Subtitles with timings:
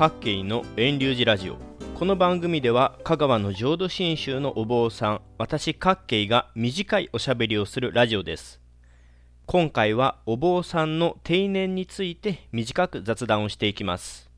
[0.00, 1.58] 各慶の遠流寺ラジオ。
[1.94, 8.62] この番組では香川の浄土真宗のお坊さん私各慶が短いおしゃべりをするラジオです。
[9.44, 14.30] 今回はお坊さんの定年について短く雑談をしていきます。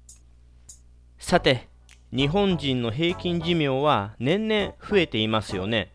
[1.21, 1.69] さて
[2.10, 5.92] 日本人の平均寿命は年々増えていますよね。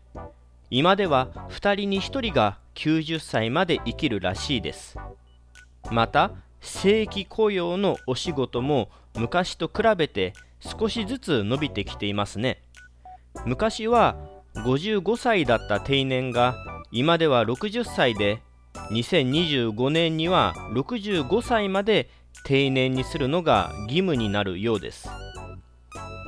[0.70, 4.96] 今では2人に1人が90歳まで生きるらしいです。
[5.90, 6.30] また
[6.60, 12.62] 正規雇用のお仕事も昔と比べて少しずつ伸びてきていますね。
[13.44, 14.16] 昔は
[14.54, 16.56] 55歳だった定年が
[16.90, 18.42] 今では60歳で
[18.90, 22.08] 2025年には65歳まで
[22.44, 25.08] 定年にするのが義務になるようです。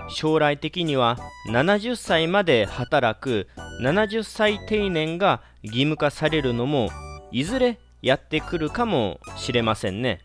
[0.09, 1.19] 将来的には
[1.49, 3.49] 70歳まで働く
[3.81, 6.91] 70歳定年が義務化されるのも
[7.31, 10.21] いずれやってくるかもしれませんね。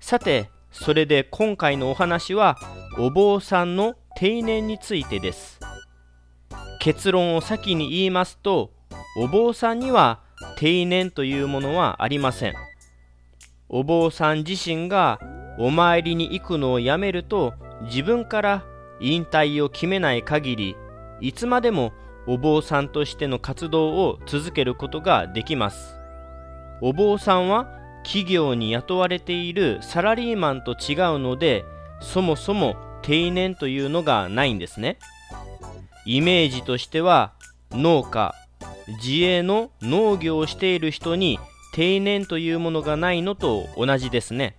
[0.00, 2.58] さてそれで今回のお話は
[2.98, 5.60] お坊さんの定年についてです。
[6.80, 8.72] 結論を先に言いますと
[9.16, 10.20] お坊さんには
[10.58, 12.54] 定年というものはありません。
[13.68, 15.18] お坊さん自身が
[15.58, 18.64] お参りに行くのをやめると自分から
[19.00, 20.76] 引退を決めない限り
[21.20, 21.92] いつまでも
[22.26, 26.03] お坊さんとしての活動を続けることができます。
[26.80, 27.66] お坊さんは
[28.04, 31.64] 企業に雇われているサラリーマンと違うので
[32.00, 34.98] そもそも定年というのがないんですね。
[36.06, 37.32] イメージとしては
[37.70, 38.34] 農家
[38.88, 41.38] 自営の農業をしている人に
[41.72, 44.56] 定年というものがないのと同じですね。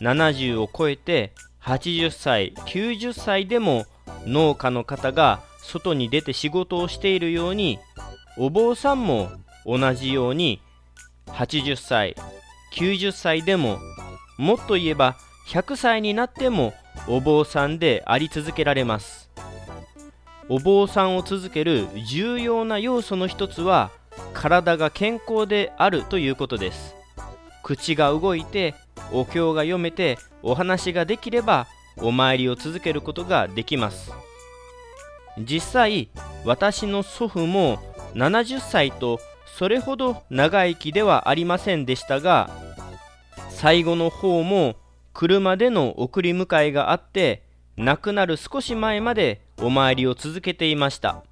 [0.00, 3.84] 70を超えて80歳90歳でも
[4.26, 7.78] 農家の方が外に出て仕事をしているように
[8.38, 9.30] お坊さんも
[9.66, 10.62] 同じように
[11.34, 12.16] 80歳
[12.72, 13.78] 90歳でも
[14.38, 15.16] もっと言えば
[15.48, 16.72] 100歳になっても
[17.08, 19.30] お坊さんであり続けられます。
[20.48, 23.90] お坊さんを続ける重要な要素の一つは
[24.32, 26.94] 体が健康であるということです。
[27.62, 28.74] 口が動いて
[29.12, 31.66] お経が読めてお話ができれば
[31.98, 34.12] お参りを続けることができます。
[35.38, 36.08] 実際
[36.44, 37.78] 私の祖父も
[38.14, 39.20] 70歳と
[39.56, 42.50] それほど長生きではありませんでしたが
[43.50, 44.76] 最後の方も
[45.12, 47.42] 車での送り迎えがあって
[47.76, 51.22] 亡くなる少し前までお参りを続けていました。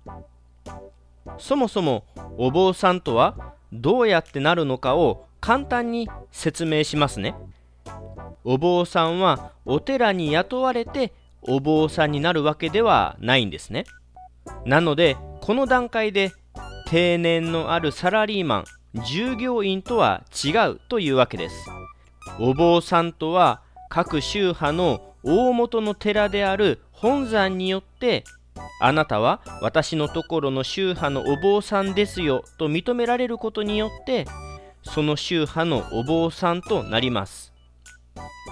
[1.39, 2.05] そもそも
[2.37, 7.35] お坊さんとはどうやってなるのかを簡単に説明しますね。
[8.45, 11.13] お坊さんはお寺に雇われて
[11.43, 13.85] お坊さんになるわけではないんですね。
[14.65, 16.33] なのでこの段階で
[16.91, 18.65] 定年のあるサラリーマン
[19.05, 21.55] 従業員とは違うというわけです。
[22.41, 23.61] お坊さんとは
[23.91, 28.25] 各宗派の大元の寺である本山によって
[28.81, 34.27] あなたは私のところの宗派のお坊さんですよと認められることによって
[34.83, 37.53] その宗派のお坊さんとなります。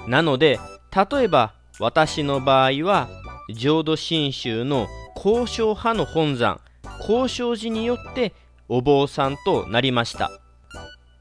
[0.07, 0.61] なので
[0.95, 3.09] 例えば私の場合は
[3.55, 6.61] 浄土真宗の交渉派の本山
[7.09, 8.33] 交渉寺によって
[8.69, 10.33] お坊さんとなりました。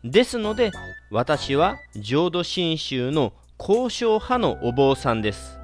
[0.04, 0.72] ですので
[1.12, 5.60] 私は浄土真宗の交渉派のお坊さんです。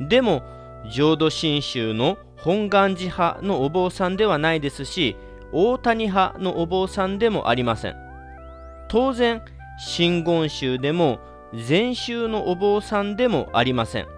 [0.00, 0.42] でも
[0.90, 5.16] 浄土真宗の本願寺派のお坊さんではないですし
[5.52, 7.96] 大谷派のお坊さんでもありません。
[8.88, 9.42] 当然
[9.78, 11.20] 真言宗でも
[11.54, 14.08] 禅宗のお坊さんでもありません。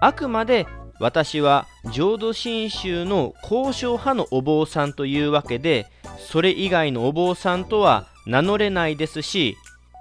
[0.00, 0.66] あくまで
[0.98, 5.86] 私は浄土真宗の交渉派のお坊さんというわけで
[6.18, 9.56] それ以外のお坊さんとは名乗れないですし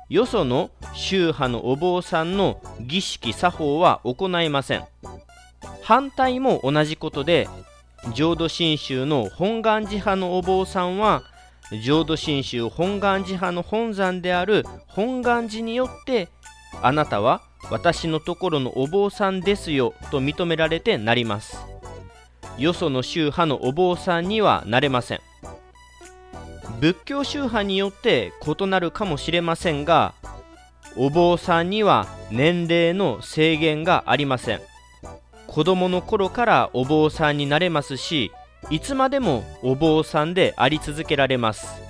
[0.10, 4.86] よその宗派のお坊さんの儀式作法は行いません。
[5.82, 7.48] 反対も同じことで
[8.14, 11.24] 浄土真宗の本願寺派のお坊さんは
[11.84, 16.30] 浄土真宗本願寺派の本山である本願寺によって
[16.82, 21.58] あなたは私のところのお坊さんですよと認められてなります。
[22.58, 25.22] よその宗派のお坊さんにはなれません。
[26.80, 30.14] 仏教宗派によって異なるかもしれませんが
[30.98, 34.62] お坊さんには年齢の制限がありません。
[35.48, 38.32] 子供の頃からお坊さんになれますし
[38.70, 41.82] いつまでもお坊さんであり続けられます。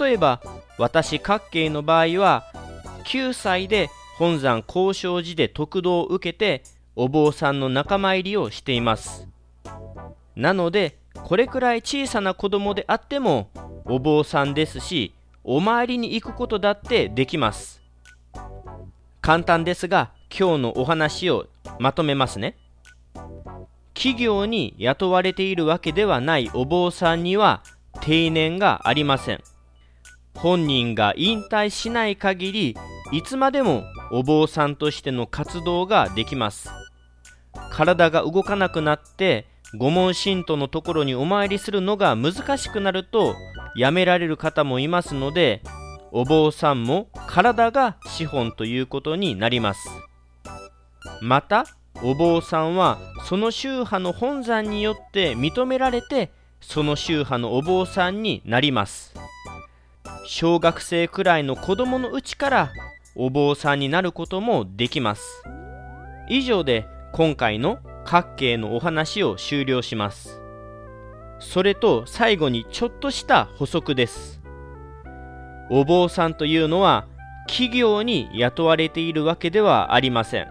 [0.00, 0.40] 例えば
[0.78, 2.44] 私各系の場合は
[3.04, 3.88] 9歳で
[4.18, 6.62] 本山交渉寺で得度を受けて
[6.94, 9.28] お坊さんの仲間入りをしています。
[10.34, 13.50] なのでこれくらい小さな子供であっても
[13.84, 15.14] お坊さんですし
[15.44, 17.82] お参りに行くことだってできます。
[19.20, 21.46] 簡単ですが今日のお話を
[21.78, 22.56] まとめますね。
[23.92, 27.62] 企業に雇われているわけではないお坊さんには
[28.00, 29.42] 定年がありません。
[30.34, 32.76] 本人が引退しない限り
[33.12, 36.70] いつまでもお坊さんとしての活動ができます。
[37.70, 39.46] 体が動かなくなって
[39.78, 43.34] 御門神徒のところにお参りするのが難しくなると
[43.76, 45.62] やめられる方もいますので
[46.12, 49.88] お坊さんも体が資本ということになります。
[51.20, 51.66] また
[52.02, 56.30] お坊さんはその宗派の本山によって認められて
[56.60, 59.14] その宗派のお坊さんになります。
[60.26, 62.72] 小学生くらいの子供のうちから
[63.16, 65.42] お坊さんになることもできます。
[66.28, 70.42] 以上で今回の各系のお話を終了します。
[71.38, 74.42] それと最後にちょっとした補足です。
[75.70, 77.06] お坊さんというのは
[77.48, 80.48] 企業に雇われているわけではありません。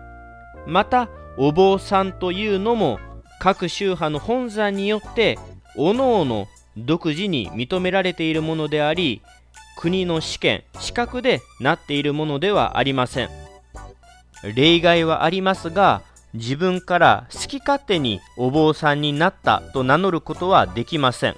[0.65, 2.99] またお坊さんというのも
[3.39, 5.37] 各宗派の本山によって
[5.75, 6.47] 各々
[6.77, 9.21] 独自に認められているものであり
[9.77, 13.29] 国の試験資格でなっているものではありません。
[14.55, 16.01] 例外はありますが
[16.33, 21.35] 自分から好き勝手にお坊さんになったと名乗ることはできません。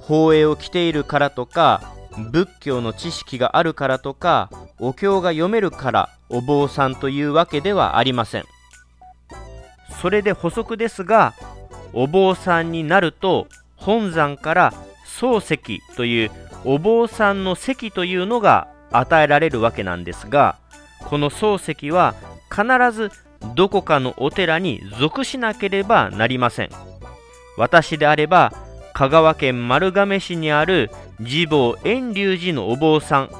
[0.00, 1.92] 法営を着ているからとか
[2.30, 8.44] 仏教の知識があるからとかお経が読めるからお坊さんというわけではありません。
[10.00, 11.34] それで補足ですが
[11.92, 13.46] お坊さんになると
[13.76, 14.74] 本山から
[15.06, 16.30] 漱石という
[16.64, 20.56] お坊さんの席というのが与えられるわけなんですが
[20.98, 22.14] この漱石は
[22.50, 23.10] 必ず
[23.54, 26.70] どこかのお寺に属しなければなりません。
[27.56, 28.52] 私であれば
[28.94, 33.30] 香川県丸亀市にある自坊遠隆寺のお坊さん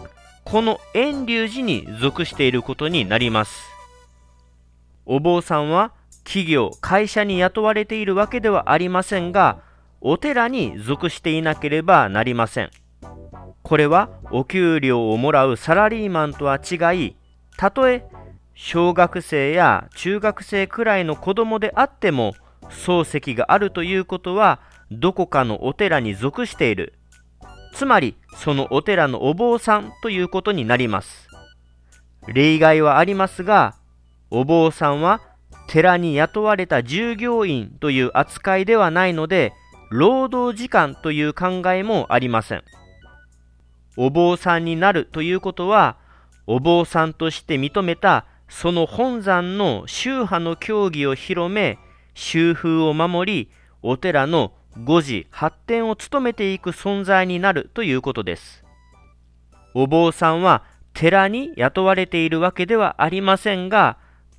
[0.44, 3.70] この遠隆寺に属していることになります。
[5.06, 5.92] お坊さんは
[6.24, 9.60] 企業会社に雇われているわけではありませんが
[10.00, 12.70] お寺に属していなければなりません。
[13.62, 17.16] これはお給料をもらうサラリーマンとは違い
[17.56, 18.04] たとえ
[18.54, 22.34] 小学生や中学生くらいの子供であっても
[22.68, 24.60] 漱石があるということは
[24.90, 26.94] どこかのお寺に属している。
[27.74, 31.28] つまりそのお寺のお坊さんということになります。
[32.28, 33.74] 例外はありますが
[34.30, 35.20] お坊さんは
[35.66, 39.54] 寺に雇われた従業員という扱いではないので
[39.90, 42.64] 労働時間という考えもありません。
[43.96, 45.96] お坊さんになるということは
[46.46, 51.78] お坊さんとして認めたその本山の宗派の教義を広め
[52.14, 53.50] 宗風を守り
[53.82, 54.52] お寺の
[54.84, 58.64] 誤字発展を務めていく存在になるということです。
[59.74, 63.96] お坊さんは寺に雇われているわけではありませんが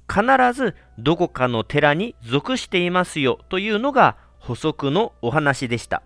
[0.08, 0.24] 必
[0.54, 6.04] ずどこかの寺に属していますよというのが補足のお話でした。